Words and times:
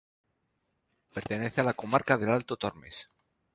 Pertenece 1.13 1.61
a 1.61 1.63
la 1.63 1.75
comarca 1.75 2.17
del 2.17 2.29
Alto 2.31 2.57
Tormes. 2.57 3.05